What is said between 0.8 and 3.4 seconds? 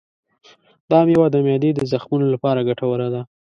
دا مېوه د معدې د زخمونو لپاره ګټوره ده.